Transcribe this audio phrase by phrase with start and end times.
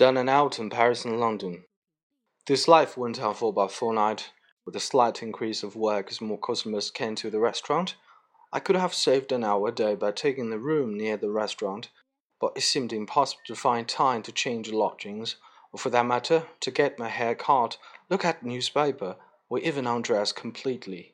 [0.00, 1.64] Done and out in Paris and London.
[2.46, 4.30] This life went on for about a fortnight,
[4.64, 7.96] with a slight increase of work as more customers came to the restaurant.
[8.50, 11.90] I could have saved an hour a day by taking the room near the restaurant,
[12.40, 15.36] but it seemed impossible to find time to change lodgings,
[15.70, 17.76] or for that matter, to get my hair cut,
[18.08, 19.16] look at newspaper,
[19.50, 21.12] or even undress completely.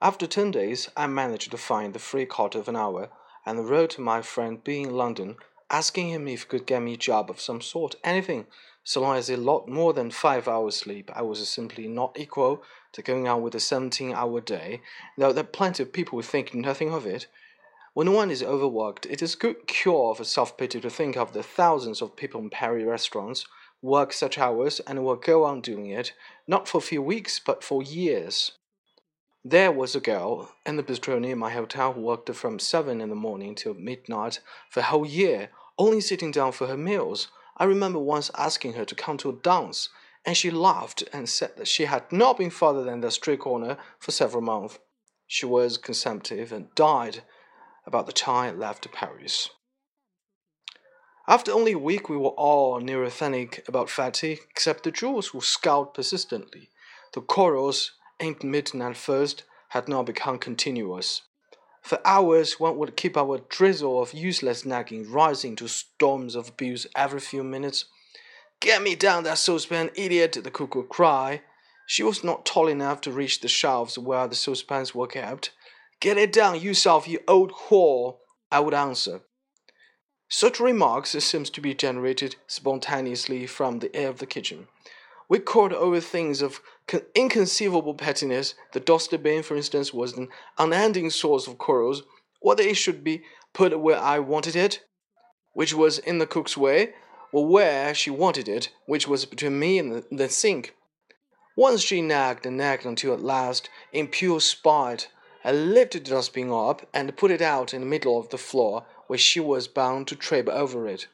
[0.00, 3.10] After ten days, I managed to find the free quarter of an hour,
[3.44, 5.34] and wrote to my friend being in London
[5.70, 8.46] asking him if he could get me a job of some sort, anything,
[8.82, 11.10] so long as a lot more than five hours sleep.
[11.14, 14.80] I was simply not equal to going on with a 17 hour day,
[15.16, 17.26] though there are plenty of people who think nothing of it.
[17.92, 21.32] When one is overworked, it is a good cure for self pity to think of
[21.32, 23.46] the thousands of people in Paris restaurants
[23.82, 26.12] work such hours and will go on doing it,
[26.46, 28.52] not for a few weeks, but for years.
[29.44, 33.08] There was a girl in the bistro near my hotel who worked from seven in
[33.08, 35.48] the morning till midnight for a whole year,
[35.80, 37.28] only sitting down for her meals.
[37.56, 39.88] I remember once asking her to come to a dance,
[40.26, 43.78] and she laughed and said that she had not been farther than the street corner
[43.98, 44.78] for several months.
[45.26, 47.22] She was consumptive and died
[47.86, 49.48] about the time I left Paris.
[51.26, 55.94] After only a week, we were all neurasthenic about fatigue, except the Jules who scowled
[55.94, 56.68] persistently.
[57.14, 61.22] The quarrels, intermittent at first, had now become continuous.
[61.82, 66.86] For hours, one would keep our drizzle of useless nagging rising to storms of abuse
[66.94, 67.86] every few minutes.
[68.60, 70.38] Get me down that saucepan, idiot!
[70.42, 71.42] the cook would cry.
[71.86, 75.50] She was not tall enough to reach the shelves where the saucepans were kept.
[75.98, 78.18] Get it down yourself, you old whore!
[78.52, 79.22] I would answer.
[80.28, 84.68] Such remarks seemed to be generated spontaneously from the air of the kitchen.
[85.30, 86.60] We quarreled over things of
[87.14, 88.54] inconceivable pettiness.
[88.72, 90.28] The duster bin, for instance, was an
[90.58, 92.02] unending source of quarrels.
[92.40, 93.22] Whether it should be
[93.54, 94.80] put where I wanted it,
[95.52, 96.94] which was in the cook's way,
[97.32, 100.74] or where she wanted it, which was between me and the, the sink.
[101.56, 105.08] Once she nagged and nagged until at last, in pure spite,
[105.44, 108.84] I lifted the dustbin up and put it out in the middle of the floor,
[109.06, 111.06] where she was bound to trip over it.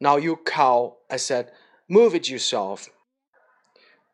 [0.00, 1.50] Now, you cow, I said,
[1.86, 2.88] move it yourself.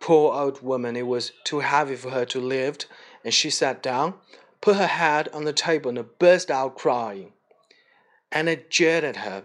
[0.00, 2.86] Poor old woman, it was too heavy for her to lift,
[3.24, 4.14] and she sat down,
[4.60, 7.32] put her head on the table, and burst out crying.
[8.32, 9.44] And jeered at her.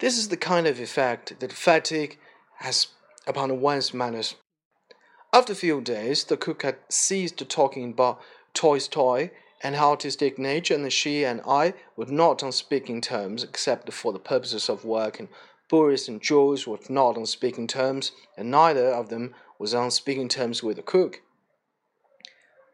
[0.00, 2.18] This is the kind of effect that fatigue
[2.58, 2.88] has
[3.26, 4.34] upon one's manners.
[5.32, 8.20] After a few days, the cook had ceased talking about
[8.54, 9.30] Tolstoy
[9.62, 14.18] and artistic nature, and she and I were not on speaking terms except for the
[14.18, 15.28] purposes of work, and
[15.68, 20.26] Boris and Jules were not on speaking terms, and neither of them was on speaking
[20.26, 21.20] terms with the cook.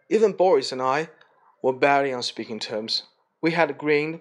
[0.08, 1.08] Even Boris and I
[1.60, 3.02] were barely on speaking terms.
[3.42, 4.20] We had agreed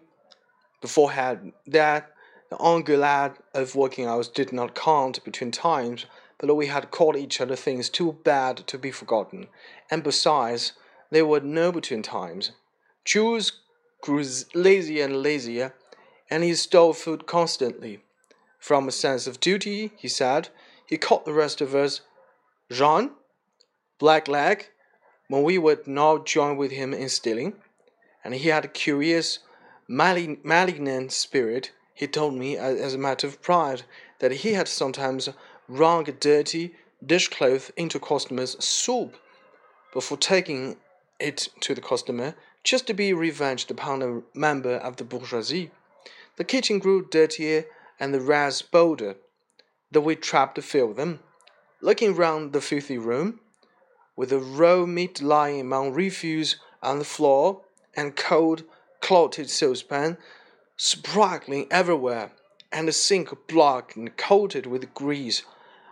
[0.81, 2.11] beforehand that
[2.49, 6.07] the engueulade of working hours did not count between times,
[6.39, 9.47] but we had called each other things too bad to be forgotten,
[9.91, 10.73] and besides,
[11.11, 12.51] there were no between times.
[13.05, 13.61] Jules
[14.01, 14.23] grew
[14.55, 15.75] lazier and lazier,
[16.31, 18.03] and he stole food constantly.
[18.57, 20.49] From a sense of duty, he said,
[20.87, 22.01] he caught the rest of us
[22.71, 23.11] Jaune,
[23.99, 24.65] Blackleg,
[25.27, 27.61] when we would not join with him in stealing,
[28.23, 29.39] and he had a curious,
[29.87, 31.71] malignant spirit.
[31.93, 33.83] He told me, as a matter of pride,
[34.19, 35.29] that he had sometimes
[35.67, 39.15] wrung a dirty dishcloth into customer's soup
[39.93, 40.77] before taking
[41.19, 45.71] it to the customer, just to be revenged upon a member of the bourgeoisie.
[46.37, 47.65] The kitchen grew dirtier
[47.99, 49.15] and the rats bolder,
[49.91, 51.19] though we tried to fill them.
[51.85, 53.41] Looking round the filthy room,
[54.15, 57.61] with the raw meat lying among refuse on the floor,
[57.95, 58.63] and cold,
[59.01, 60.17] clotted saucepan
[60.75, 62.31] sparkling everywhere,
[62.71, 65.43] and the sink blocked and coated with grease,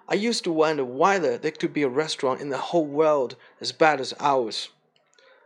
[0.09, 3.72] I used to wonder whether there could be a restaurant in the whole world as
[3.72, 4.70] bad as ours.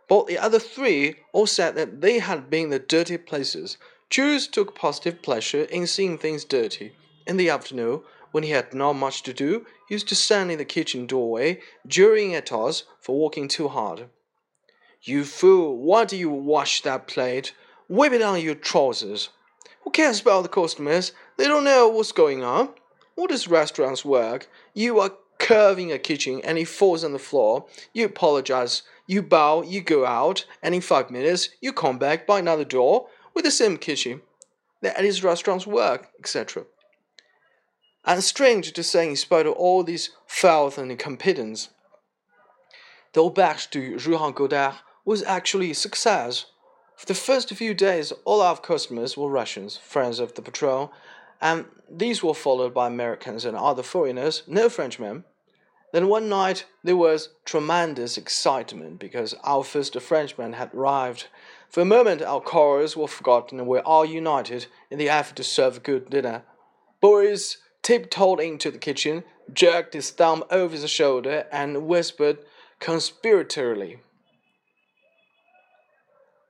[0.08, 3.76] But the other three all said that they had been the dirty places.
[4.10, 6.94] Jules took positive pleasure in seeing things dirty.
[7.26, 10.66] In the afternoon, when he had not much to do, used to stand in the
[10.66, 14.10] kitchen doorway, jeering at us for working too hard.
[15.02, 17.54] You fool, why do you wash that plate?
[17.88, 19.30] Whip it on your trousers.
[19.82, 21.14] Who cares about the customers?
[21.38, 22.70] They don't know what's going on.
[23.16, 24.50] What is restaurants work?
[24.74, 27.66] You are curving a kitchen and it falls on the floor.
[27.94, 28.84] You apologize.
[29.06, 33.08] You bow, you go out, and in five minutes you come back by another door
[33.34, 34.22] with the same kitchen.
[34.82, 36.66] That is restaurants work, etc.
[38.08, 41.68] And strange to say, in spite of all these filth and incompetence,
[43.12, 46.46] the auberge du Jehan Cottard was actually a success.
[46.96, 50.94] For the first few days, all our customers were Russians, friends of the patrol,
[51.42, 55.26] and these were followed by Americans and other foreigners, no Frenchmen.
[55.92, 61.28] Then one night there was tremendous excitement because our first Frenchman had arrived.
[61.70, 65.36] For a moment our quarrels were forgotten and we were all united in the effort
[65.36, 66.44] to serve a good dinner.
[67.02, 69.24] Boris tiptoed into the kitchen,
[69.54, 72.38] jerked his thumb over his shoulder, and whispered
[72.82, 74.00] conspiratorially,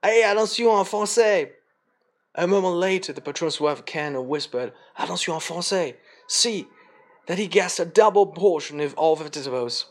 [0.02, 1.50] Hey, attention en français!
[2.34, 5.94] A moment later, the patron's wife and whispered, Attention en français!
[6.26, 6.66] See
[7.28, 9.86] that he gets a double portion of all vegetables.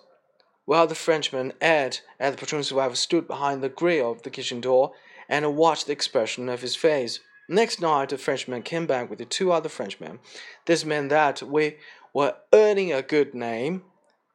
[0.65, 4.59] While the Frenchman, Ed, and the patron's wife stood behind the grill of the kitchen
[4.59, 4.91] door
[5.29, 7.21] and watched the expression of his face.
[7.49, 10.19] Next night, the Frenchman came back with the two other Frenchmen.
[10.65, 11.77] This meant that we
[12.13, 13.83] were earning a good name.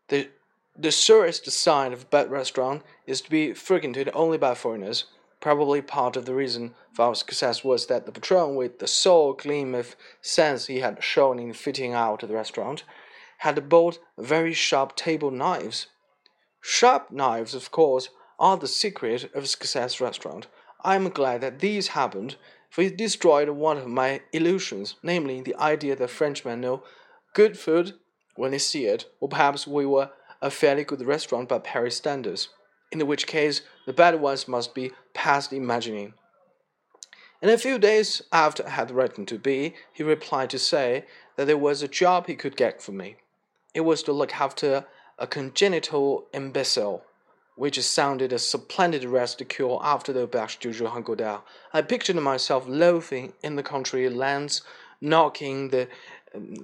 [0.09, 0.31] The,
[0.77, 5.05] the surest sign of a bad restaurant is to be frequented only by foreigners.
[5.41, 9.35] Probably part of the reason for our success was that the patron, with the sole
[9.35, 12.85] gleam of sense he had shown in fitting out the restaurant,
[13.39, 15.89] had bought very sharp table knives.
[16.61, 20.47] Sharp knives, of course, are the secret of a success restaurant.
[20.85, 22.37] I am glad that these happened,
[22.73, 26.83] for it destroyed one of my illusions, namely the idea that Frenchmen know
[27.35, 27.93] good food
[28.35, 30.11] when they see it, or perhaps we were
[30.41, 32.49] a fairly good restaurant by Paris standards
[32.91, 36.15] in which case the bad ones must be past imagining.
[37.43, 41.05] In a few days after I had written to B, he replied to say
[41.37, 43.17] that there was a job he could get for me.
[43.75, 44.87] It was to look after
[45.19, 47.05] a congenital imbecile,
[47.55, 51.43] which sounded a splendid rest cure after the Auberge du Jehan Cottard.
[51.73, 54.63] I pictured myself loafing in the country lands,
[55.01, 55.89] knocking the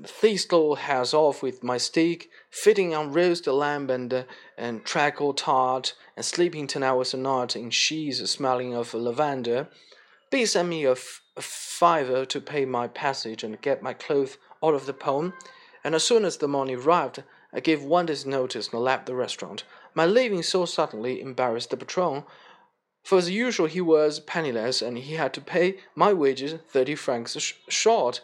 [0.04, 4.22] thistle hairs off with my stick, feeding on roast lamb and, uh,
[4.56, 9.68] and treacle tart, and sleeping ten hours a night in sheets smelling of lavender.
[10.30, 10.96] B sent me a,
[11.40, 15.32] fiver to pay my passage and get my clothes out of the pond,
[15.84, 19.14] and as soon as the money arrived, I gave one day's notice and left the
[19.14, 19.64] restaurant.
[19.94, 22.24] My leaving so suddenly embarrassed the patron,
[23.02, 27.38] for as usual he was penniless and he had to pay my wages thirty francs
[27.38, 28.20] sh short.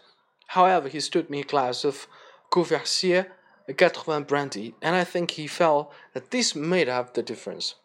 [0.48, 2.06] However, he stood me a glass of
[2.50, 3.32] Courvoisier,
[3.66, 7.76] a 80 brandy, and I think he felt that this made up the difference.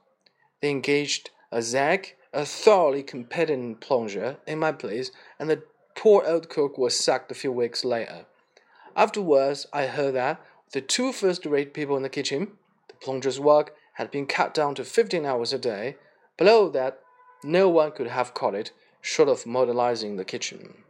[0.62, 5.64] They engaged a Zag, a thoroughly competent plongeur, in my place, and the
[5.96, 8.26] poor old cook was sacked a few weeks later.
[8.96, 10.42] Afterwards, I heard that
[10.72, 12.52] the two first-rate people in the kitchen,
[12.88, 15.98] the plongeur's work had been cut down to fifteen hours a day.
[16.38, 17.00] Below that,
[17.44, 18.72] no one could have caught it,
[19.02, 20.84] short of modelizing the kitchen.